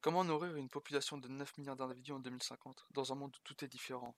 Comment 0.00 0.22
nourrir 0.22 0.54
une 0.54 0.68
population 0.68 1.18
de 1.18 1.26
9 1.26 1.58
milliards 1.58 1.74
d'individus 1.74 2.12
en 2.12 2.20
2050, 2.20 2.86
dans 2.94 3.12
un 3.12 3.16
monde 3.16 3.32
où 3.34 3.40
tout 3.42 3.64
est 3.64 3.68
différent? 3.68 4.14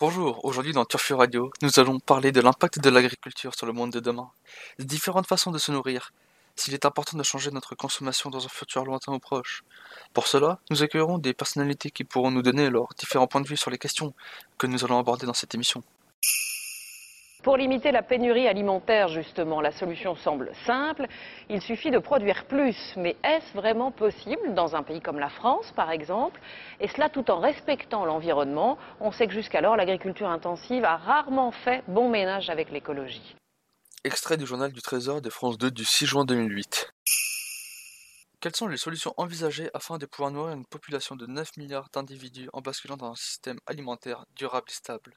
Bonjour, 0.00 0.44
aujourd'hui 0.44 0.72
dans 0.72 0.84
Turfu 0.84 1.14
Radio, 1.14 1.52
nous 1.62 1.70
allons 1.78 2.00
parler 2.00 2.32
de 2.32 2.40
l'impact 2.40 2.80
de 2.80 2.90
l'agriculture 2.90 3.54
sur 3.54 3.66
le 3.66 3.72
monde 3.72 3.92
de 3.92 4.00
demain, 4.00 4.32
des 4.80 4.84
différentes 4.84 5.28
façons 5.28 5.52
de 5.52 5.58
se 5.58 5.70
nourrir, 5.70 6.12
s'il 6.58 6.74
est 6.74 6.84
important 6.84 7.16
de 7.16 7.22
changer 7.22 7.50
notre 7.50 7.74
consommation 7.74 8.30
dans 8.30 8.44
un 8.44 8.48
futur 8.48 8.84
lointain 8.84 9.12
ou 9.12 9.18
proche. 9.18 9.62
Pour 10.12 10.26
cela, 10.26 10.58
nous 10.70 10.82
accueillerons 10.82 11.18
des 11.18 11.34
personnalités 11.34 11.90
qui 11.90 12.04
pourront 12.04 12.30
nous 12.30 12.42
donner 12.42 12.70
leurs 12.70 12.88
différents 12.98 13.26
points 13.26 13.40
de 13.40 13.48
vue 13.48 13.56
sur 13.56 13.70
les 13.70 13.78
questions 13.78 14.12
que 14.58 14.66
nous 14.66 14.84
allons 14.84 14.98
aborder 14.98 15.26
dans 15.26 15.34
cette 15.34 15.54
émission. 15.54 15.82
Pour 17.44 17.56
limiter 17.56 17.92
la 17.92 18.02
pénurie 18.02 18.48
alimentaire, 18.48 19.08
justement, 19.08 19.60
la 19.60 19.70
solution 19.70 20.16
semble 20.16 20.50
simple. 20.66 21.06
Il 21.48 21.62
suffit 21.62 21.92
de 21.92 21.98
produire 21.98 22.44
plus. 22.46 22.76
Mais 22.96 23.14
est-ce 23.22 23.54
vraiment 23.54 23.92
possible 23.92 24.54
dans 24.54 24.74
un 24.74 24.82
pays 24.82 25.00
comme 25.00 25.20
la 25.20 25.28
France, 25.28 25.72
par 25.76 25.92
exemple? 25.92 26.40
Et 26.80 26.88
cela 26.88 27.08
tout 27.08 27.30
en 27.30 27.38
respectant 27.38 28.04
l'environnement. 28.04 28.76
On 29.00 29.12
sait 29.12 29.28
que 29.28 29.32
jusqu'alors, 29.32 29.76
l'agriculture 29.76 30.28
intensive 30.28 30.84
a 30.84 30.96
rarement 30.96 31.52
fait 31.52 31.84
bon 31.86 32.08
ménage 32.08 32.50
avec 32.50 32.72
l'écologie. 32.72 33.36
Extrait 34.04 34.36
du 34.36 34.46
journal 34.46 34.72
du 34.72 34.80
Trésor 34.80 35.20
de 35.20 35.28
France 35.28 35.58
2 35.58 35.72
du 35.72 35.84
6 35.84 36.06
juin 36.06 36.24
2008. 36.24 36.94
Quelles 38.38 38.54
sont 38.54 38.68
les 38.68 38.76
solutions 38.76 39.12
envisagées 39.16 39.70
afin 39.74 39.98
de 39.98 40.06
pouvoir 40.06 40.30
nourrir 40.30 40.54
une 40.54 40.64
population 40.64 41.16
de 41.16 41.26
9 41.26 41.56
milliards 41.56 41.88
d'individus 41.92 42.48
en 42.52 42.60
basculant 42.60 42.96
dans 42.96 43.10
un 43.10 43.16
système 43.16 43.58
alimentaire 43.66 44.24
durable 44.36 44.68
et 44.70 44.74
stable? 44.74 45.14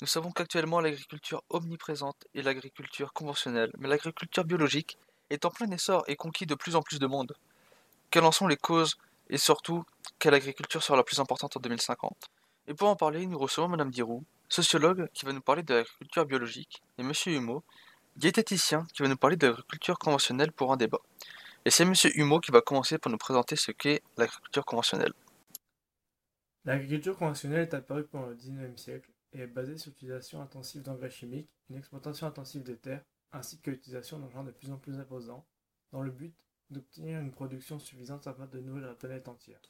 Nous 0.00 0.08
savons 0.08 0.32
qu'actuellement 0.32 0.80
l'agriculture 0.80 1.44
omniprésente 1.50 2.26
est 2.34 2.42
l'agriculture 2.42 3.12
conventionnelle, 3.12 3.70
mais 3.78 3.86
l'agriculture 3.86 4.44
biologique 4.44 4.98
est 5.30 5.44
en 5.44 5.50
plein 5.50 5.70
essor 5.70 6.02
et 6.08 6.16
conquis 6.16 6.46
de 6.46 6.56
plus 6.56 6.74
en 6.74 6.82
plus 6.82 6.98
de 6.98 7.06
monde. 7.06 7.36
Quelles 8.10 8.24
en 8.24 8.32
sont 8.32 8.48
les 8.48 8.56
causes 8.56 8.98
et 9.28 9.38
surtout 9.38 9.84
quelle 10.18 10.34
agriculture 10.34 10.82
sera 10.82 10.96
la 10.96 11.04
plus 11.04 11.20
importante 11.20 11.56
en 11.56 11.60
2050 11.60 12.28
Et 12.66 12.74
pour 12.74 12.88
en 12.88 12.96
parler, 12.96 13.24
nous 13.26 13.38
recevons 13.38 13.68
Madame 13.68 13.92
Dirou, 13.92 14.24
sociologue 14.48 15.08
qui 15.14 15.26
va 15.26 15.32
nous 15.32 15.40
parler 15.40 15.62
de 15.62 15.74
l'agriculture 15.74 16.26
biologique, 16.26 16.82
et 16.98 17.04
Monsieur 17.04 17.34
Humeau, 17.34 17.62
diététicien 18.20 18.86
qui 18.92 19.02
va 19.02 19.08
nous 19.08 19.16
parler 19.16 19.36
de 19.36 19.46
l'agriculture 19.46 19.98
conventionnelle 19.98 20.52
pour 20.52 20.72
un 20.72 20.76
débat. 20.76 21.00
Et 21.64 21.70
c'est 21.70 21.86
Monsieur 21.86 22.10
Humeau 22.18 22.38
qui 22.38 22.52
va 22.52 22.60
commencer 22.60 22.98
par 22.98 23.10
nous 23.10 23.18
présenter 23.18 23.56
ce 23.56 23.72
qu'est 23.72 24.02
l'agriculture 24.18 24.66
conventionnelle. 24.66 25.12
L'agriculture 26.66 27.16
conventionnelle 27.16 27.62
est 27.62 27.74
apparue 27.74 28.04
pendant 28.04 28.26
le 28.26 28.34
XIXe 28.34 28.80
siècle 28.80 29.10
et 29.32 29.40
est 29.40 29.46
basée 29.46 29.78
sur 29.78 29.90
l'utilisation 29.90 30.42
intensive 30.42 30.82
d'engrais 30.82 31.10
chimiques, 31.10 31.48
une 31.70 31.76
exploitation 31.76 32.26
intensive 32.26 32.62
des 32.62 32.76
terres, 32.76 33.02
ainsi 33.32 33.58
que 33.58 33.70
l'utilisation 33.70 34.18
d'engins 34.18 34.44
de 34.44 34.50
plus 34.50 34.70
en 34.70 34.76
plus 34.76 34.98
imposants, 34.98 35.46
dans 35.90 36.02
le 36.02 36.10
but 36.10 36.34
d'obtenir 36.70 37.20
une 37.20 37.32
production 37.32 37.78
suffisante 37.78 38.26
afin 38.26 38.46
de 38.46 38.60
nourrir 38.60 38.86
la 38.86 38.94
planète 38.94 39.28
entière. 39.28 39.60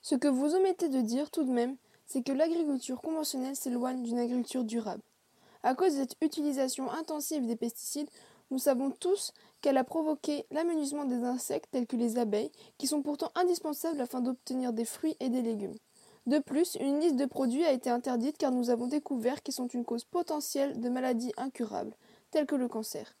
Ce 0.00 0.14
que 0.14 0.28
vous 0.28 0.54
omettez 0.54 0.88
de 0.88 1.00
dire 1.00 1.30
tout 1.32 1.44
de 1.44 1.52
même, 1.52 1.76
c'est 2.06 2.24
que 2.24 2.32
l'agriculture 2.32 3.00
conventionnelle 3.00 3.56
s'éloigne 3.56 4.04
d'une 4.04 4.18
agriculture 4.18 4.62
durable. 4.62 5.02
À 5.66 5.74
cause 5.74 5.94
de 5.94 6.02
cette 6.02 6.14
utilisation 6.20 6.92
intensive 6.92 7.44
des 7.44 7.56
pesticides, 7.56 8.08
nous 8.52 8.58
savons 8.60 8.92
tous 8.92 9.32
qu'elle 9.60 9.78
a 9.78 9.82
provoqué 9.82 10.46
l'amenuisement 10.52 11.04
des 11.04 11.24
insectes 11.24 11.66
tels 11.72 11.88
que 11.88 11.96
les 11.96 12.18
abeilles, 12.18 12.52
qui 12.78 12.86
sont 12.86 13.02
pourtant 13.02 13.32
indispensables 13.34 14.00
afin 14.00 14.20
d'obtenir 14.20 14.72
des 14.72 14.84
fruits 14.84 15.16
et 15.18 15.28
des 15.28 15.42
légumes. 15.42 15.74
De 16.26 16.38
plus, 16.38 16.76
une 16.78 17.00
liste 17.00 17.16
de 17.16 17.26
produits 17.26 17.64
a 17.64 17.72
été 17.72 17.90
interdite 17.90 18.38
car 18.38 18.52
nous 18.52 18.70
avons 18.70 18.86
découvert 18.86 19.42
qu'ils 19.42 19.54
sont 19.54 19.66
une 19.66 19.84
cause 19.84 20.04
potentielle 20.04 20.80
de 20.80 20.88
maladies 20.88 21.32
incurables, 21.36 21.96
telles 22.30 22.46
que 22.46 22.54
le 22.54 22.68
cancer. 22.68 23.16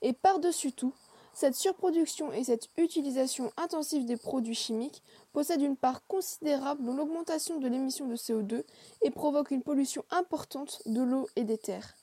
Et 0.00 0.12
par-dessus 0.12 0.70
tout, 0.70 0.94
cette 1.38 1.54
surproduction 1.54 2.32
et 2.32 2.42
cette 2.42 2.68
utilisation 2.76 3.52
intensive 3.56 4.04
des 4.04 4.16
produits 4.16 4.56
chimiques 4.56 5.04
possèdent 5.32 5.62
une 5.62 5.76
part 5.76 6.04
considérable 6.08 6.82
dans 6.82 6.96
l'augmentation 6.96 7.60
de 7.60 7.68
l'émission 7.68 8.08
de 8.08 8.16
CO2 8.16 8.64
et 9.02 9.10
provoquent 9.12 9.52
une 9.52 9.62
pollution 9.62 10.04
importante 10.10 10.82
de 10.86 11.00
l'eau 11.00 11.28
et 11.36 11.44
des 11.44 11.56
terres. 11.56 11.94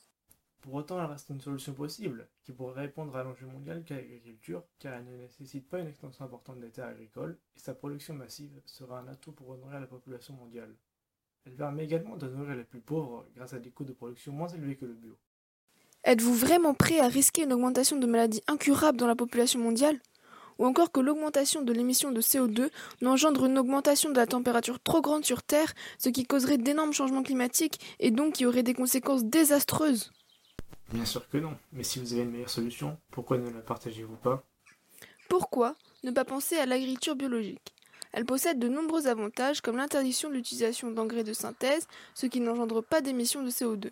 Pour 0.62 0.72
autant, 0.72 0.98
elle 0.98 1.10
reste 1.10 1.28
une 1.28 1.42
solution 1.42 1.74
possible, 1.74 2.30
qui 2.44 2.52
pourrait 2.54 2.80
répondre 2.80 3.14
à 3.14 3.24
l'enjeu 3.24 3.46
mondial 3.46 3.84
qu'est 3.84 3.96
l'agriculture, 3.96 4.64
car 4.78 4.94
elle 4.94 5.04
ne 5.04 5.16
nécessite 5.18 5.68
pas 5.68 5.80
une 5.80 5.88
extension 5.88 6.24
importante 6.24 6.60
des 6.60 6.70
terres 6.70 6.86
agricoles, 6.86 7.38
et 7.56 7.60
sa 7.60 7.74
production 7.74 8.14
massive 8.14 8.62
sera 8.64 9.00
un 9.00 9.08
atout 9.08 9.32
pour 9.32 9.54
nourrir 9.58 9.80
la 9.80 9.86
population 9.86 10.32
mondiale. 10.32 10.74
Elle 11.44 11.56
permet 11.56 11.84
également 11.84 12.16
de 12.16 12.26
nourrir 12.26 12.56
les 12.56 12.64
plus 12.64 12.80
pauvres 12.80 13.26
grâce 13.34 13.52
à 13.52 13.58
des 13.58 13.70
coûts 13.70 13.84
de 13.84 13.92
production 13.92 14.32
moins 14.32 14.48
élevés 14.48 14.76
que 14.76 14.86
le 14.86 14.94
bio. 14.94 15.18
Êtes-vous 16.06 16.34
vraiment 16.34 16.72
prêt 16.72 17.00
à 17.00 17.08
risquer 17.08 17.42
une 17.42 17.52
augmentation 17.52 17.96
de 17.96 18.06
maladies 18.06 18.40
incurables 18.46 18.96
dans 18.96 19.08
la 19.08 19.16
population 19.16 19.58
mondiale? 19.58 19.98
Ou 20.60 20.64
encore 20.64 20.92
que 20.92 21.00
l'augmentation 21.00 21.62
de 21.62 21.72
l'émission 21.72 22.12
de 22.12 22.20
CO2 22.20 22.70
n'engendre 23.00 23.46
une 23.46 23.58
augmentation 23.58 24.10
de 24.10 24.16
la 24.16 24.28
température 24.28 24.78
trop 24.78 25.00
grande 25.00 25.24
sur 25.24 25.42
Terre, 25.42 25.74
ce 25.98 26.08
qui 26.08 26.24
causerait 26.24 26.58
d'énormes 26.58 26.92
changements 26.92 27.24
climatiques 27.24 27.80
et 27.98 28.12
donc 28.12 28.34
qui 28.34 28.46
aurait 28.46 28.62
des 28.62 28.72
conséquences 28.72 29.24
désastreuses? 29.24 30.12
Bien 30.92 31.04
sûr 31.04 31.28
que 31.28 31.38
non, 31.38 31.56
mais 31.72 31.82
si 31.82 31.98
vous 31.98 32.12
avez 32.12 32.22
une 32.22 32.30
meilleure 32.30 32.50
solution, 32.50 32.96
pourquoi 33.10 33.38
ne 33.38 33.50
la 33.50 33.60
partagez-vous 33.60 34.14
pas? 34.14 34.44
Pourquoi 35.28 35.74
ne 36.04 36.12
pas 36.12 36.24
penser 36.24 36.56
à 36.56 36.66
l'agriculture 36.66 37.16
biologique? 37.16 37.74
Elle 38.12 38.24
possède 38.24 38.60
de 38.60 38.68
nombreux 38.68 39.08
avantages 39.08 39.60
comme 39.60 39.76
l'interdiction 39.76 40.28
de 40.28 40.34
l'utilisation 40.34 40.92
d'engrais 40.92 41.24
de 41.24 41.32
synthèse, 41.32 41.88
ce 42.14 42.26
qui 42.26 42.38
n'engendre 42.38 42.80
pas 42.80 43.00
d'émissions 43.00 43.42
de 43.42 43.50
CO2. 43.50 43.90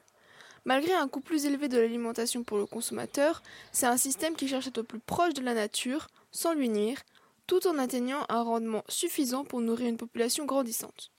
Malgré 0.65 0.95
un 0.95 1.09
coût 1.09 1.21
plus 1.21 1.45
élevé 1.45 1.69
de 1.69 1.79
l'alimentation 1.79 2.43
pour 2.43 2.57
le 2.57 2.65
consommateur, 2.65 3.43
c'est 3.71 3.87
un 3.87 3.99
système 3.99 4.35
qui 4.35 4.49
cherche 4.49 4.67
à 4.67 4.69
être 4.69 4.79
au 4.79 4.83
plus 4.83 4.99
proche 4.99 5.35
de 5.35 5.43
la 5.43 5.53
nature, 5.53 6.09
sans 6.31 6.55
lui 6.55 6.71
nuire, 6.71 7.03
tout 7.47 7.67
en 7.67 7.79
atteignant 7.79 8.25
un 8.31 8.43
rendement 8.43 8.83
suffisant 8.89 9.45
pour 9.45 9.61
nourrir 9.61 9.89
une 9.89 9.99
population 9.99 10.47
grandissante. 10.47 11.11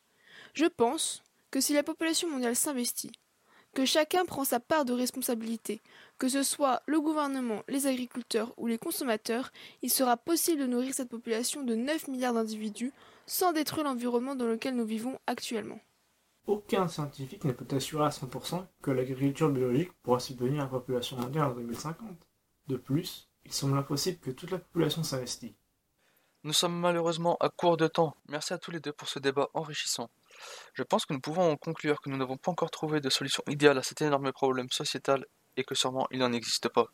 Je 0.54 0.66
pense 0.66 1.22
que 1.52 1.62
si 1.62 1.74
la 1.74 1.84
population 1.84 2.30
mondiale 2.30 2.56
s'investit, 2.56 3.12
que 3.76 3.86
chacun 3.86 4.26
prend 4.26 4.46
sa 4.46 4.60
part 4.60 4.86
de 4.86 4.94
responsabilité, 4.94 5.82
que 6.18 6.30
ce 6.30 6.42
soit 6.42 6.82
le 6.88 7.00
gouvernement, 7.00 7.62
les 7.68 7.88
agriculteurs 7.88 8.54
ou 8.58 8.68
les 8.68 8.78
consommateurs, 8.78 9.52
il 9.84 9.92
sera 9.92 10.18
possible 10.18 10.62
de 10.62 10.66
nourrir 10.66 10.94
cette 10.94 11.10
population 11.10 11.62
de 11.62 11.76
9 11.76 12.08
milliards 12.08 12.34
d'individus 12.34 12.94
sans 13.28 13.52
détruire 13.52 13.84
l'environnement 13.84 14.36
dans 14.36 14.48
lequel 14.48 14.76
nous 14.76 14.86
vivons 14.86 15.20
actuellement. 15.28 15.80
Aucun 16.48 16.88
scientifique 16.88 17.44
ne 17.44 17.52
peut 17.52 17.76
assurer 17.76 18.06
à 18.06 18.10
100% 18.10 18.66
que 18.82 18.92
l'agriculture 18.92 19.50
biologique 19.50 19.92
pourra 20.04 20.20
subvenir 20.20 20.62
à 20.62 20.66
la 20.66 20.70
population 20.70 21.18
mondiale 21.18 21.52
en 21.52 21.56
2050. 21.56 22.08
De 22.68 22.78
plus, 22.78 23.30
il 23.46 23.52
semble 23.52 23.78
impossible 23.78 24.20
que 24.20 24.32
toute 24.32 24.52
la 24.52 24.60
population 24.60 25.04
s'investisse. 25.04 25.56
Nous 26.44 26.54
sommes 26.54 26.80
malheureusement 26.80 27.38
à 27.40 27.50
court 27.50 27.78
de 27.78 27.88
temps. 27.88 28.16
Merci 28.30 28.54
à 28.54 28.60
tous 28.60 28.70
les 28.70 28.80
deux 28.80 28.94
pour 28.94 29.08
ce 29.08 29.18
débat 29.18 29.50
enrichissant. 29.56 30.12
Je 30.74 30.84
pense 30.84 31.06
que 31.08 31.14
nous 31.14 31.20
pouvons 31.20 31.52
en 31.52 31.58
conclure 31.58 32.00
que 32.00 32.10
nous 32.12 32.18
n'avons 32.18 32.38
pas 32.38 32.52
encore 32.52 32.70
trouvé 32.70 33.02
de 33.02 33.10
solution 33.10 33.42
idéale 33.48 33.80
à 33.80 33.84
cet 33.84 34.02
énorme 34.02 34.32
problème 34.32 34.70
sociétal 34.70 35.26
et 35.58 35.64
que 35.64 35.74
sûrement 35.74 36.08
il 36.12 36.20
n'en 36.20 36.34
existe 36.34 36.70
pas. 36.70 36.88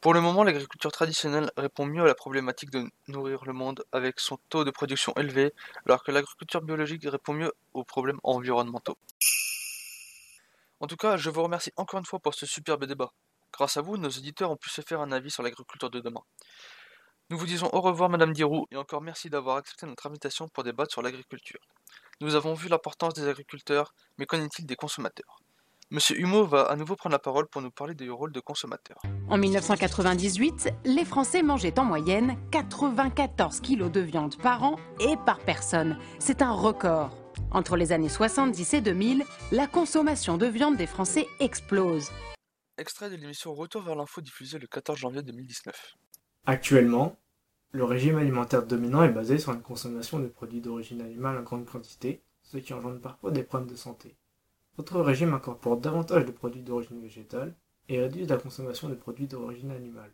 Pour 0.00 0.14
le 0.14 0.20
moment, 0.20 0.44
l'agriculture 0.44 0.92
traditionnelle 0.92 1.50
répond 1.56 1.86
mieux 1.86 2.02
à 2.02 2.06
la 2.06 2.14
problématique 2.14 2.70
de 2.70 2.84
nourrir 3.08 3.44
le 3.44 3.52
monde 3.52 3.84
avec 3.92 4.20
son 4.20 4.38
taux 4.48 4.64
de 4.64 4.70
production 4.70 5.12
élevé, 5.16 5.52
alors 5.86 6.04
que 6.04 6.12
l'agriculture 6.12 6.60
biologique 6.62 7.04
répond 7.04 7.32
mieux 7.32 7.52
aux 7.74 7.84
problèmes 7.84 8.20
environnementaux. 8.22 8.98
En 10.80 10.86
tout 10.86 10.96
cas, 10.96 11.16
je 11.16 11.30
vous 11.30 11.42
remercie 11.42 11.72
encore 11.76 11.98
une 11.98 12.04
fois 12.04 12.20
pour 12.20 12.34
ce 12.34 12.44
superbe 12.44 12.84
débat. 12.84 13.12
Grâce 13.52 13.78
à 13.78 13.80
vous, 13.80 13.96
nos 13.96 14.10
auditeurs 14.10 14.50
ont 14.50 14.56
pu 14.56 14.68
se 14.68 14.82
faire 14.82 15.00
un 15.00 15.10
avis 15.12 15.30
sur 15.30 15.42
l'agriculture 15.42 15.88
de 15.88 16.00
demain. 16.00 16.22
Nous 17.30 17.38
vous 17.38 17.46
disons 17.46 17.70
au 17.72 17.80
revoir 17.80 18.10
Madame 18.10 18.32
Dirou 18.32 18.66
et 18.70 18.76
encore 18.76 19.00
merci 19.00 19.30
d'avoir 19.30 19.56
accepté 19.56 19.86
notre 19.86 20.06
invitation 20.06 20.48
pour 20.48 20.62
débattre 20.62 20.92
sur 20.92 21.02
l'agriculture. 21.02 21.60
Nous 22.20 22.34
avons 22.34 22.54
vu 22.54 22.68
l'importance 22.68 23.14
des 23.14 23.26
agriculteurs, 23.26 23.94
mais 24.18 24.26
qu'en 24.26 24.40
est-il 24.40 24.66
des 24.66 24.76
consommateurs? 24.76 25.40
Monsieur 25.92 26.18
Humeau 26.18 26.44
va 26.44 26.62
à 26.62 26.74
nouveau 26.74 26.96
prendre 26.96 27.12
la 27.12 27.20
parole 27.20 27.46
pour 27.46 27.62
nous 27.62 27.70
parler 27.70 27.94
du 27.94 28.10
rôle 28.10 28.32
de 28.32 28.40
consommateur. 28.40 29.00
En 29.28 29.38
1998, 29.38 30.68
les 30.84 31.04
Français 31.04 31.44
mangeaient 31.44 31.78
en 31.78 31.84
moyenne 31.84 32.36
94 32.50 33.60
kilos 33.60 33.92
de 33.92 34.00
viande 34.00 34.36
par 34.36 34.64
an 34.64 34.80
et 34.98 35.14
par 35.24 35.38
personne. 35.38 35.96
C'est 36.18 36.42
un 36.42 36.50
record. 36.50 37.16
Entre 37.52 37.76
les 37.76 37.92
années 37.92 38.08
70 38.08 38.74
et 38.74 38.80
2000, 38.80 39.24
la 39.52 39.68
consommation 39.68 40.36
de 40.36 40.46
viande 40.46 40.76
des 40.76 40.88
Français 40.88 41.28
explose. 41.38 42.10
Extrait 42.78 43.08
de 43.08 43.14
l'émission 43.14 43.54
Retour 43.54 43.82
vers 43.82 43.94
l'info 43.94 44.20
diffusée 44.20 44.58
le 44.58 44.66
14 44.66 44.98
janvier 44.98 45.22
2019. 45.22 45.94
Actuellement, 46.46 47.16
le 47.70 47.84
régime 47.84 48.18
alimentaire 48.18 48.66
dominant 48.66 49.04
est 49.04 49.12
basé 49.12 49.38
sur 49.38 49.52
une 49.52 49.62
consommation 49.62 50.18
de 50.18 50.26
produits 50.26 50.60
d'origine 50.60 51.00
animale 51.00 51.38
en 51.38 51.42
grande 51.42 51.64
quantité, 51.64 52.24
ce 52.42 52.58
qui 52.58 52.74
engendre 52.74 53.00
parfois 53.00 53.30
des 53.30 53.44
problèmes 53.44 53.70
de 53.70 53.76
santé. 53.76 54.16
Votre 54.76 55.00
régime 55.00 55.32
incorpore 55.32 55.78
davantage 55.78 56.26
de 56.26 56.32
produits 56.32 56.60
d'origine 56.60 57.00
végétale 57.00 57.54
et 57.88 58.00
réduit 58.00 58.26
la 58.26 58.36
consommation 58.36 58.88
de 58.88 58.94
produits 58.94 59.26
d'origine 59.26 59.70
animale. 59.70 60.12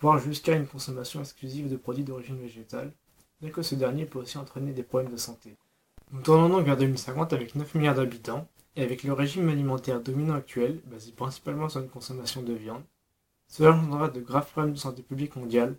voire 0.00 0.18
jusqu'à 0.18 0.54
une 0.54 0.66
consommation 0.66 1.20
exclusive 1.20 1.70
de 1.70 1.76
produits 1.76 2.04
d'origine 2.04 2.38
végétale, 2.38 2.92
bien 3.40 3.50
que 3.50 3.62
ce 3.62 3.74
dernier 3.74 4.04
peut 4.04 4.18
aussi 4.18 4.38
entraîner 4.38 4.72
des 4.72 4.82
problèmes 4.82 5.12
de 5.12 5.16
santé. 5.16 5.56
Nous 6.12 6.20
tournons 6.20 6.48
donc 6.48 6.66
vers 6.66 6.76
2050 6.76 7.32
avec 7.32 7.54
9 7.54 7.74
milliards 7.74 7.94
d'habitants, 7.94 8.46
et 8.76 8.82
avec 8.82 9.04
le 9.04 9.14
régime 9.14 9.48
alimentaire 9.48 10.02
dominant 10.02 10.34
actuel, 10.34 10.80
basé 10.84 11.12
principalement 11.12 11.68
sur 11.68 11.80
une 11.80 11.88
consommation 11.88 12.42
de 12.42 12.52
viande, 12.52 12.82
cela 13.48 13.72
engendrera 13.72 14.08
de 14.08 14.20
graves 14.20 14.50
problèmes 14.50 14.74
de 14.74 14.78
santé 14.78 15.02
publique 15.02 15.36
mondiale, 15.36 15.78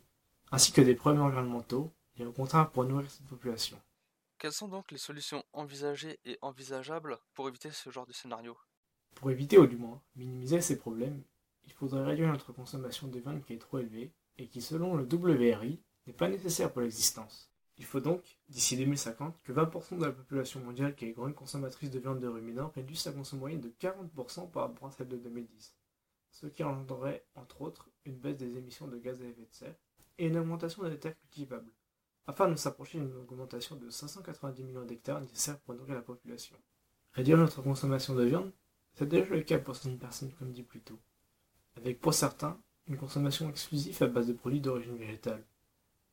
ainsi 0.52 0.72
que 0.72 0.82
des 0.82 0.96
problèmes 0.96 1.22
environnementaux, 1.22 1.92
et 2.18 2.26
au 2.26 2.32
contraire 2.32 2.72
pour 2.72 2.86
nourrir 2.86 3.10
cette 3.12 3.28
population. 3.28 3.78
Quelles 4.40 4.54
sont 4.54 4.68
donc 4.68 4.92
les 4.92 5.00
solutions 5.00 5.44
envisagées 5.52 6.20
et 6.24 6.38
envisageables 6.44 7.18
pour 7.34 7.48
éviter 7.48 7.72
ce 7.72 7.90
genre 7.90 8.06
de 8.06 8.14
scénario? 8.14 8.56
Pour 9.16 9.32
éviter 9.32 9.58
ou 9.58 9.66
du 9.66 9.78
moins 9.78 10.00
minimiser 10.16 10.62
ces 10.62 10.78
problèmes, 10.78 11.24
il 11.66 11.74
faudrait 11.74 12.04
réduire 12.04 12.32
notre 12.32 12.54
consommation 12.54 13.08
de 13.08 13.20
viande 13.20 13.44
qui 13.44 13.54
est 13.54 13.58
trop 13.58 13.80
élevée 13.80 14.14
et 14.38 14.48
qui 14.48 14.62
selon 14.62 14.96
le 14.96 15.06
WRI 15.06 15.82
n'est 16.06 16.14
pas 16.14 16.30
nécessaire 16.30 16.72
pour 16.72 16.82
l'existence. 16.82 17.52
Il 17.80 17.86
faut 17.86 18.00
donc, 18.00 18.38
d'ici 18.48 18.78
2050, 18.78 19.42
que 19.44 19.52
20% 19.52 19.98
de 19.98 20.06
la 20.06 20.12
population 20.12 20.60
mondiale 20.60 20.96
qui 20.96 21.06
est 21.06 21.14
grande 21.14 21.34
consommatrice 21.34 21.90
de 21.90 22.00
viande 22.00 22.20
de 22.20 22.28
ruminants 22.28 22.72
réduise 22.76 23.00
sa 23.00 23.12
consommation 23.12 23.38
moyenne 23.38 23.62
de 23.62 23.74
40% 23.80 24.52
par 24.52 24.68
rapport 24.68 24.88
à 24.88 24.92
celle 24.92 25.08
de 25.08 25.18
2010, 25.18 25.76
ce 26.30 26.46
qui 26.46 26.64
engendrerait, 26.64 27.26
entre 27.34 27.62
autres, 27.62 27.90
une 28.06 28.20
baisse 28.20 28.38
des 28.38 28.56
émissions 28.58 28.88
de 28.88 28.98
gaz 28.98 29.20
à 29.20 29.26
effet 29.26 29.42
de 29.42 29.54
serre 29.54 29.76
et 30.20 30.28
une 30.28 30.38
augmentation 30.38 30.88
des 30.88 31.00
terres 31.00 31.18
cultivables, 31.22 31.72
afin 32.28 32.50
de 32.50 32.56
s'approcher 32.56 33.00
d'une 33.00 33.16
augmentation 33.16 33.78
de 33.78 33.90
590 33.90 34.64
millions 34.64 34.86
d'hectares 34.86 35.22
nécessaires 35.22 35.60
pour 35.60 35.74
nourrir 35.74 35.96
la 35.96 36.02
population. 36.02 36.56
Réduire 37.14 37.38
notre 37.38 37.62
consommation 37.62 38.14
de 38.14 38.26
viande, 38.26 38.52
c'est 38.94 39.08
déjà 39.08 39.34
le 39.34 39.42
cas 39.42 39.60
pour 39.60 39.76
certaines 39.76 39.98
personnes 39.98 40.34
comme 40.34 40.52
dit 40.52 40.64
plus 40.64 40.82
tôt, 40.82 41.00
avec 41.78 42.00
pour 42.00 42.14
certains 42.14 42.60
une 42.88 42.98
consommation 42.98 43.50
exclusive 43.50 44.02
à 44.04 44.08
base 44.08 44.28
de 44.28 44.34
produits 44.34 44.62
d'origine 44.62 44.98
végétale. 44.98 45.46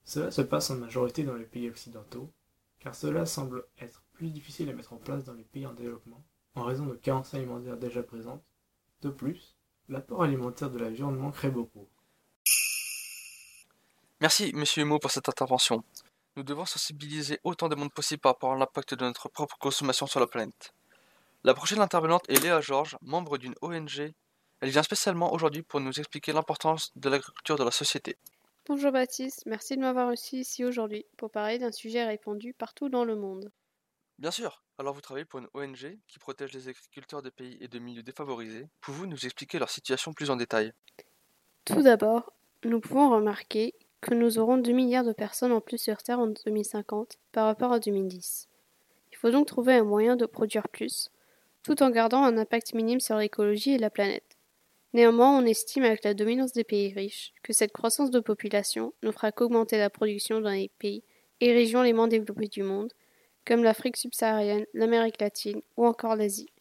Cela 0.04 0.30
se 0.30 0.42
passe 0.42 0.70
en 0.70 0.76
majorité 0.76 1.24
dans 1.24 1.34
les 1.34 1.44
pays 1.44 1.68
occidentaux, 1.68 2.32
car 2.78 2.94
cela 2.94 3.26
semble 3.26 3.64
être 3.78 4.02
plus 4.12 4.30
difficile 4.30 4.68
à 4.68 4.72
mettre 4.72 4.92
en 4.92 4.98
place 4.98 5.24
dans 5.24 5.34
les 5.34 5.44
pays 5.44 5.66
en 5.66 5.72
développement, 5.72 6.24
en 6.54 6.64
raison 6.64 6.86
de 6.86 6.94
carences 6.94 7.34
alimentaires 7.34 7.78
déjà 7.78 8.02
présentes. 8.02 8.44
De 9.02 9.10
plus, 9.10 9.56
l'apport 9.88 10.22
alimentaire 10.22 10.70
de 10.70 10.78
la 10.78 10.90
viande 10.90 11.18
manquerait 11.18 11.50
beaucoup. 11.50 11.88
Merci, 14.24 14.52
monsieur 14.54 14.84
Humo, 14.84 14.98
pour 14.98 15.10
cette 15.10 15.28
intervention. 15.28 15.84
Nous 16.36 16.44
devons 16.44 16.64
sensibiliser 16.64 17.40
autant 17.44 17.68
de 17.68 17.74
monde 17.74 17.92
possible 17.92 18.22
par 18.22 18.32
rapport 18.32 18.54
à 18.54 18.56
l'impact 18.56 18.94
de 18.94 19.04
notre 19.04 19.28
propre 19.28 19.58
consommation 19.58 20.06
sur 20.06 20.18
la 20.18 20.26
planète. 20.26 20.72
La 21.42 21.52
prochaine 21.52 21.82
intervenante 21.82 22.24
est 22.30 22.42
Léa 22.42 22.62
Georges, 22.62 22.96
membre 23.02 23.36
d'une 23.36 23.54
ONG. 23.60 24.14
Elle 24.62 24.70
vient 24.70 24.82
spécialement 24.82 25.34
aujourd'hui 25.34 25.62
pour 25.62 25.78
nous 25.80 25.92
expliquer 26.00 26.32
l'importance 26.32 26.90
de 26.96 27.10
l'agriculture 27.10 27.56
dans 27.56 27.66
la 27.66 27.70
société. 27.70 28.16
Bonjour 28.66 28.92
Baptiste, 28.92 29.42
merci 29.44 29.76
de 29.76 29.82
m'avoir 29.82 30.08
reçu 30.08 30.36
ici 30.36 30.64
aujourd'hui 30.64 31.04
pour 31.18 31.30
parler 31.30 31.58
d'un 31.58 31.70
sujet 31.70 32.06
répandu 32.06 32.54
partout 32.54 32.88
dans 32.88 33.04
le 33.04 33.16
monde. 33.16 33.52
Bien 34.18 34.30
sûr. 34.30 34.62
Alors 34.78 34.94
vous 34.94 35.02
travaillez 35.02 35.26
pour 35.26 35.40
une 35.40 35.48
ONG 35.52 35.98
qui 36.06 36.18
protège 36.18 36.54
les 36.54 36.68
agriculteurs 36.68 37.20
des 37.20 37.30
pays 37.30 37.58
et 37.60 37.68
de 37.68 37.78
milieux 37.78 38.02
défavorisés. 38.02 38.70
Pouvez-vous 38.80 39.06
nous 39.06 39.26
expliquer 39.26 39.58
leur 39.58 39.68
situation 39.68 40.14
plus 40.14 40.30
en 40.30 40.36
détail? 40.36 40.72
Tout 41.66 41.82
d'abord, 41.82 42.32
nous 42.64 42.80
pouvons 42.80 43.10
remarquer 43.10 43.74
que 44.04 44.14
nous 44.14 44.38
aurons 44.38 44.58
2 44.58 44.72
milliards 44.72 45.04
de 45.04 45.12
personnes 45.12 45.52
en 45.52 45.62
plus 45.62 45.78
sur 45.78 46.02
Terre 46.02 46.20
en 46.20 46.26
2050 46.26 47.16
par 47.32 47.46
rapport 47.46 47.72
à 47.72 47.80
2010. 47.80 48.48
Il 49.10 49.16
faut 49.16 49.30
donc 49.30 49.46
trouver 49.46 49.74
un 49.74 49.84
moyen 49.84 50.14
de 50.14 50.26
produire 50.26 50.68
plus, 50.68 51.10
tout 51.62 51.82
en 51.82 51.88
gardant 51.88 52.22
un 52.22 52.36
impact 52.36 52.74
minime 52.74 53.00
sur 53.00 53.16
l'écologie 53.16 53.72
et 53.72 53.78
la 53.78 53.88
planète. 53.88 54.36
Néanmoins, 54.92 55.38
on 55.38 55.46
estime 55.46 55.84
avec 55.84 56.04
la 56.04 56.12
dominance 56.12 56.52
des 56.52 56.64
pays 56.64 56.92
riches 56.92 57.32
que 57.42 57.54
cette 57.54 57.72
croissance 57.72 58.10
de 58.10 58.20
population 58.20 58.92
ne 59.02 59.10
fera 59.10 59.32
qu'augmenter 59.32 59.78
la 59.78 59.90
production 59.90 60.40
dans 60.40 60.50
les 60.50 60.70
pays 60.78 61.02
et 61.40 61.52
régions 61.52 61.82
les 61.82 61.94
moins 61.94 62.06
développées 62.06 62.48
du 62.48 62.62
monde, 62.62 62.92
comme 63.46 63.64
l'Afrique 63.64 63.96
subsaharienne, 63.96 64.66
l'Amérique 64.74 65.20
latine 65.20 65.62
ou 65.76 65.86
encore 65.86 66.14
l'Asie. 66.14 66.52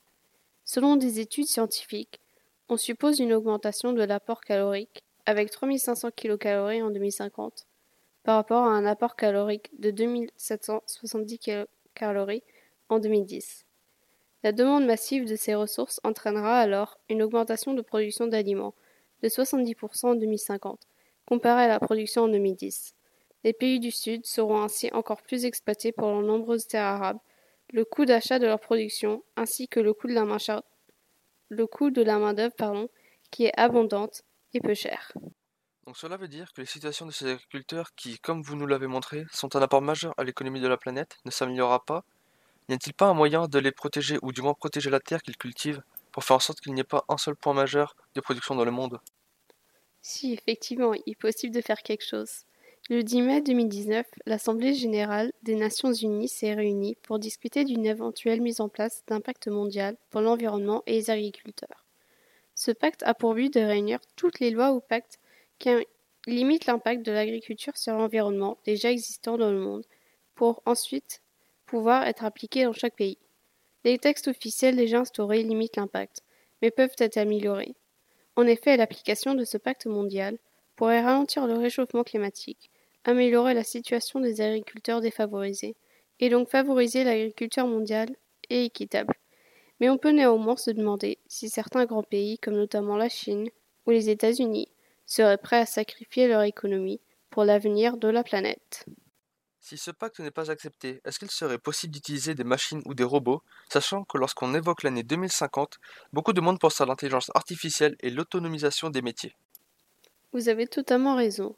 Selon 0.64 0.96
des 0.96 1.20
études 1.20 1.48
scientifiques, 1.48 2.22
on 2.70 2.78
suppose 2.78 3.20
une 3.20 3.34
augmentation 3.34 3.92
de 3.92 4.04
l'apport 4.04 4.42
calorique 4.42 5.04
avec 5.26 5.50
3500 5.52 6.12
kcal 6.12 6.84
en 6.84 6.92
2050 6.92 7.68
par 8.24 8.36
rapport 8.36 8.64
à 8.64 8.70
un 8.70 8.86
apport 8.86 9.16
calorique 9.16 9.70
de 9.80 9.92
2770 9.92 11.40
kcal 11.40 12.42
en 12.90 13.00
2010. 13.00 13.66
La 14.44 14.52
demande 14.52 14.86
massive 14.86 15.26
de 15.26 15.36
ces 15.36 15.56
ressources 15.56 16.02
entraînera 16.04 16.60
alors 16.60 17.00
une 17.10 17.22
augmentation 17.22 17.74
de 17.74 17.82
production 17.82 18.28
d'aliments 18.28 18.76
de 19.22 19.30
70% 19.30 20.06
en 20.06 20.16
2050, 20.16 20.88
comparé 21.26 21.64
à 21.64 21.68
la 21.68 21.80
production 21.80 22.24
en 22.24 22.28
2010. 22.28 22.94
Les 23.46 23.54
pays 23.54 23.80
du 23.80 23.92
Sud 23.92 24.26
seront 24.26 24.62
ainsi 24.62 24.90
encore 24.94 25.22
plus 25.22 25.46
exploités 25.46 25.92
pour 25.94 26.08
leurs 26.08 26.22
nombreuses 26.22 26.68
terres 26.68 26.84
arables, 26.84 27.20
le 27.72 27.86
coût 27.86 28.06
d'achat 28.06 28.40
de 28.40 28.46
leur 28.46 28.60
production 28.60 29.24
ainsi 29.38 29.68
que 29.68 29.80
le 29.80 29.94
coût 29.94 30.08
de 30.08 30.14
la 30.14 30.26
main, 30.26 30.38
le 31.50 31.68
coût 31.68 31.90
de 31.90 32.02
la 32.02 32.20
main 32.20 32.34
d'œuvre 32.34 32.56
pardon, 32.56 32.90
qui 33.32 33.46
est 33.46 33.58
abondante 33.58 34.24
et 34.54 34.62
peu 34.62 34.74
chère. 34.74 35.12
Donc 35.86 35.96
cela 35.96 36.18
veut 36.18 36.28
dire 36.28 36.52
que 36.52 36.60
les 36.60 36.68
situations 36.68 37.06
de 37.06 37.12
ces 37.12 37.26
agriculteurs 37.26 37.96
qui, 37.96 38.20
comme 38.20 38.42
vous 38.42 38.58
nous 38.58 38.66
l'avez 38.68 38.88
montré, 38.88 39.26
sont 39.32 39.56
un 39.56 39.62
apport 39.62 39.82
majeur 39.82 40.14
à 40.18 40.26
l'économie 40.26 40.60
de 40.60 40.68
la 40.68 40.76
planète 40.76 41.20
ne 41.24 41.32
s'améliorera 41.32 41.86
pas 41.86 42.04
N'y 42.70 42.76
a-t-il 42.76 42.94
pas 42.94 43.08
un 43.08 43.14
moyen 43.14 43.48
de 43.48 43.60
les 43.60 43.72
protéger, 43.72 44.20
ou 44.22 44.34
du 44.34 44.42
moins 44.42 44.54
protéger 44.56 44.90
la 44.90 45.00
terre 45.00 45.22
qu'ils 45.22 45.38
cultivent, 45.38 45.84
pour 46.12 46.24
faire 46.26 46.38
en 46.38 46.40
sorte 46.40 46.62
qu'il 46.62 46.74
n'y 46.74 46.82
ait 46.82 46.86
pas 46.86 47.06
un 47.10 47.18
seul 47.18 47.36
point 47.36 47.54
majeur 47.54 47.96
de 48.16 48.22
production 48.22 48.56
dans 48.56 48.66
le 48.66 48.72
monde? 48.72 49.02
Si, 50.04 50.34
effectivement, 50.34 50.94
il 50.94 51.02
est 51.08 51.16
possible 51.16 51.52
de 51.52 51.60
faire 51.62 51.82
quelque 51.82 52.06
chose. 52.06 52.44
Le 52.92 53.02
10 53.02 53.24
mai 53.24 53.42
2019, 53.42 54.06
l'Assemblée 54.28 54.76
générale 54.76 55.32
des 55.42 55.56
Nations 55.56 55.92
unies 55.92 56.28
s'est 56.28 56.54
réunie 56.54 56.96
pour 57.02 57.18
discuter 57.18 57.66
d'une 57.66 57.88
éventuelle 57.88 58.42
mise 58.42 58.62
en 58.62 58.70
place 58.70 59.04
d'un 59.08 59.20
pacte 59.20 59.48
mondial 59.48 59.98
pour 60.12 60.22
l'environnement 60.22 60.84
et 60.86 60.94
les 60.94 61.10
agriculteurs. 61.10 61.83
Ce 62.56 62.72
pacte 62.72 63.04
a 63.04 63.14
pour 63.14 63.34
but 63.36 63.54
de 63.54 63.60
réunir 63.60 64.00
toutes 64.16 64.40
les 64.40 64.52
lois 64.52 64.72
ou 64.74 64.80
pactes 64.80 65.20
qui 65.60 65.70
limitent 66.28 66.66
l'impact 66.66 67.06
de 67.06 67.12
l'agriculture 67.12 67.78
sur 67.78 67.94
l'environnement 67.94 68.58
déjà 68.66 68.92
existant 68.92 69.38
dans 69.38 69.52
le 69.52 69.60
monde, 69.60 69.86
pour 70.36 70.62
ensuite 70.66 71.22
pouvoir 71.66 72.08
être 72.08 72.24
appliqués 72.26 72.64
dans 72.64 72.74
chaque 72.74 72.96
pays. 72.96 73.18
Les 73.84 73.98
textes 74.00 74.28
officiels 74.28 74.76
déjà 74.76 75.00
instaurés 75.00 75.44
limitent 75.44 75.78
l'impact, 75.78 76.24
mais 76.62 76.72
peuvent 76.72 76.96
être 77.00 77.18
améliorés. 77.18 77.76
En 78.36 78.48
effet, 78.48 78.78
l'application 78.78 79.36
de 79.36 79.46
ce 79.46 79.58
pacte 79.58 79.86
mondial 79.88 80.38
pourrait 80.76 81.02
ralentir 81.02 81.48
le 81.48 81.56
réchauffement 81.56 82.04
climatique, 82.04 82.72
améliorer 83.06 83.54
la 83.54 83.64
situation 83.64 84.20
des 84.20 84.42
agriculteurs 84.42 85.02
défavorisés, 85.02 85.76
et 86.20 86.30
donc 86.30 86.50
favoriser 86.50 87.04
l'agriculture 87.04 87.68
mondiale 87.68 88.16
et 88.50 88.66
équitable. 88.66 89.13
Mais 89.80 89.90
on 89.90 89.98
peut 89.98 90.12
néanmoins 90.12 90.58
se 90.58 90.72
demander 90.72 91.20
si 91.28 91.50
certains 91.50 91.86
grands 91.86 92.04
pays, 92.04 92.38
comme 92.40 92.56
notamment 92.56 92.98
la 92.98 93.10
Chine 93.10 93.50
ou 93.86 93.92
les 93.92 94.10
États-Unis, 94.10 94.70
seraient 95.06 95.38
prêts 95.38 95.60
à 95.60 95.66
sacrifier 95.66 96.28
leur 96.28 96.44
économie 96.44 97.02
pour 97.30 97.44
l'avenir 97.44 97.98
de 97.98 98.08
la 98.08 98.24
planète. 98.24 98.86
Si 99.60 99.78
ce 99.78 99.92
pacte 99.92 100.20
n'est 100.20 100.30
pas 100.30 100.52
accepté, 100.52 101.02
est-ce 101.06 101.18
qu'il 101.18 101.32
serait 101.32 101.58
possible 101.58 101.94
d'utiliser 101.94 102.36
des 102.36 102.44
machines 102.44 102.82
ou 102.86 102.94
des 102.94 103.04
robots, 103.04 103.42
sachant 103.70 104.04
que 104.04 104.18
lorsqu'on 104.18 104.54
évoque 104.54 104.84
l'année 104.84 105.04
2050, 105.04 105.80
beaucoup 106.12 106.34
de 106.34 106.42
monde 106.42 106.60
pense 106.60 106.82
à 106.82 106.86
l'intelligence 106.86 107.32
artificielle 107.34 107.96
et 108.02 108.10
l'autonomisation 108.10 108.90
des 108.90 109.02
métiers? 109.02 109.34
Vous 110.34 110.50
avez 110.50 110.68
totalement 110.68 111.16
raison. 111.16 111.56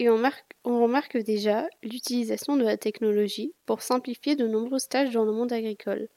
Et 0.00 0.10
on, 0.10 0.20
on 0.64 0.82
remarque 0.82 1.16
déjà 1.16 1.68
l'utilisation 1.84 2.56
de 2.56 2.64
la 2.64 2.76
technologie 2.76 3.54
pour 3.66 3.82
simplifier 3.82 4.34
de 4.34 4.48
nombreuses 4.48 4.88
tâches 4.88 5.12
dans 5.12 5.24
le 5.24 5.32
monde 5.32 5.52
agricole. 5.52 6.08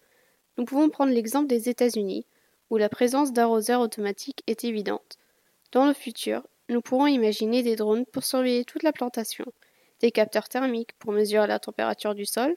Nous 0.58 0.66
pouvons 0.66 0.90
prendre 0.90 1.14
l'exemple 1.14 1.48
des 1.48 1.70
États-Unis, 1.70 2.26
où 2.70 2.78
la 2.78 2.90
présence 2.90 3.32
d'arroseurs 3.32 3.82
automatiques 3.82 4.44
est 4.48 4.64
évidente. 4.64 5.18
Dans 5.72 5.86
le 5.86 5.94
futur, 5.94 6.46
nous 6.70 6.82
pourrons 6.82 7.08
imaginer 7.08 7.64
des 7.64 7.76
drones 7.76 8.06
pour 8.06 8.24
surveiller 8.24 8.66
toute 8.66 8.84
la 8.84 8.92
plantation 8.92 9.46
des 10.00 10.12
capteurs 10.12 10.50
thermiques 10.50 10.94
pour 11.00 11.12
mesurer 11.12 11.48
la 11.48 11.60
température 11.60 12.16
du 12.16 12.26
sol, 12.26 12.56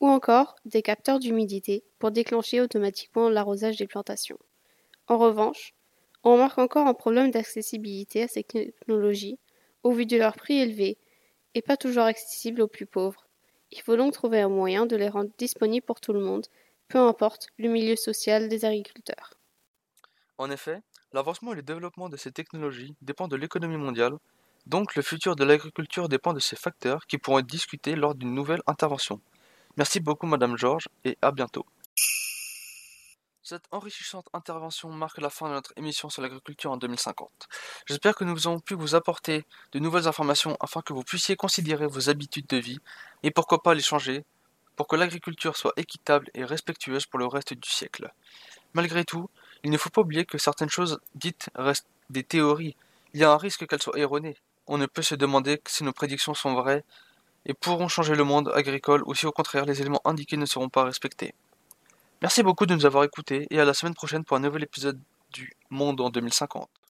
ou 0.00 0.08
encore 0.08 0.56
des 0.64 0.82
capteurs 0.82 1.18
d'humidité 1.18 1.84
pour 1.98 2.10
déclencher 2.10 2.60
automatiquement 2.60 3.28
l'arrosage 3.28 3.76
des 3.76 3.86
plantations. 3.86 4.38
En 5.06 5.18
revanche, 5.18 5.74
on 6.24 6.32
remarque 6.32 6.58
encore 6.58 6.86
un 6.86 6.94
problème 6.94 7.30
d'accessibilité 7.30 8.22
à 8.22 8.28
ces 8.28 8.42
technologies, 8.42 9.38
au 9.82 9.92
vu 9.92 10.06
de 10.06 10.16
leur 10.16 10.36
prix 10.36 10.58
élevé, 10.58 10.98
et 11.54 11.62
pas 11.62 11.76
toujours 11.76 12.04
accessibles 12.04 12.62
aux 12.62 12.68
plus 12.68 12.86
pauvres. 12.86 13.26
Il 13.70 13.80
faut 13.82 13.96
donc 13.96 14.12
trouver 14.12 14.40
un 14.40 14.48
moyen 14.48 14.86
de 14.86 14.96
les 14.96 15.08
rendre 15.08 15.30
disponibles 15.38 15.86
pour 15.86 16.00
tout 16.00 16.12
le 16.12 16.20
monde, 16.20 16.46
peu 16.90 16.98
importe 16.98 17.46
le 17.56 17.68
milieu 17.68 17.96
social 17.96 18.48
des 18.48 18.64
agriculteurs. 18.64 19.34
En 20.38 20.50
effet, 20.50 20.82
l'avancement 21.12 21.52
et 21.52 21.56
le 21.56 21.62
développement 21.62 22.08
de 22.08 22.16
ces 22.16 22.32
technologies 22.32 22.96
dépend 23.00 23.28
de 23.28 23.36
l'économie 23.36 23.76
mondiale, 23.76 24.14
donc 24.66 24.96
le 24.96 25.02
futur 25.02 25.36
de 25.36 25.44
l'agriculture 25.44 26.08
dépend 26.08 26.34
de 26.34 26.40
ces 26.40 26.56
facteurs 26.56 27.06
qui 27.06 27.16
pourront 27.16 27.38
être 27.38 27.46
discutés 27.46 27.94
lors 27.94 28.14
d'une 28.14 28.34
nouvelle 28.34 28.60
intervention. 28.66 29.20
Merci 29.76 30.00
beaucoup 30.00 30.26
Madame 30.26 30.56
Georges 30.56 30.88
et 31.04 31.16
à 31.22 31.30
bientôt. 31.30 31.64
Cette 33.42 33.64
enrichissante 33.70 34.26
intervention 34.32 34.90
marque 34.90 35.18
la 35.18 35.30
fin 35.30 35.48
de 35.48 35.54
notre 35.54 35.72
émission 35.76 36.08
sur 36.08 36.22
l'agriculture 36.22 36.72
en 36.72 36.76
2050. 36.76 37.30
J'espère 37.86 38.14
que 38.14 38.24
nous 38.24 38.46
avons 38.46 38.60
pu 38.60 38.74
vous 38.74 38.94
apporter 38.94 39.44
de 39.72 39.78
nouvelles 39.78 40.08
informations 40.08 40.56
afin 40.60 40.82
que 40.82 40.92
vous 40.92 41.02
puissiez 41.02 41.36
considérer 41.36 41.86
vos 41.86 42.10
habitudes 42.10 42.46
de 42.48 42.58
vie 42.58 42.78
et 43.22 43.30
pourquoi 43.30 43.62
pas 43.62 43.74
les 43.74 43.82
changer 43.82 44.24
pour 44.76 44.86
que 44.86 44.96
l'agriculture 44.96 45.56
soit 45.56 45.72
équitable 45.76 46.30
et 46.34 46.44
respectueuse 46.44 47.06
pour 47.06 47.18
le 47.18 47.26
reste 47.26 47.54
du 47.54 47.68
siècle. 47.68 48.12
Malgré 48.74 49.04
tout, 49.04 49.28
il 49.62 49.70
ne 49.70 49.78
faut 49.78 49.90
pas 49.90 50.00
oublier 50.00 50.24
que 50.24 50.38
certaines 50.38 50.70
choses 50.70 51.00
dites 51.14 51.50
restent 51.54 51.88
des 52.08 52.22
théories. 52.22 52.76
Il 53.12 53.20
y 53.20 53.24
a 53.24 53.30
un 53.30 53.36
risque 53.36 53.66
qu'elles 53.66 53.82
soient 53.82 53.98
erronées. 53.98 54.36
On 54.66 54.78
ne 54.78 54.86
peut 54.86 55.02
se 55.02 55.14
demander 55.14 55.60
si 55.66 55.84
nos 55.84 55.92
prédictions 55.92 56.34
sont 56.34 56.54
vraies 56.54 56.84
et 57.44 57.54
pourront 57.54 57.88
changer 57.88 58.14
le 58.14 58.24
monde 58.24 58.50
agricole 58.54 59.02
ou 59.06 59.14
si 59.14 59.26
au 59.26 59.32
contraire 59.32 59.66
les 59.66 59.80
éléments 59.80 60.02
indiqués 60.04 60.36
ne 60.36 60.46
seront 60.46 60.68
pas 60.68 60.84
respectés. 60.84 61.34
Merci 62.22 62.42
beaucoup 62.42 62.66
de 62.66 62.74
nous 62.74 62.86
avoir 62.86 63.04
écoutés 63.04 63.46
et 63.50 63.60
à 63.60 63.64
la 63.64 63.74
semaine 63.74 63.94
prochaine 63.94 64.24
pour 64.24 64.36
un 64.36 64.40
nouvel 64.40 64.62
épisode 64.62 65.00
du 65.32 65.52
Monde 65.70 66.00
en 66.00 66.10
2050. 66.10 66.70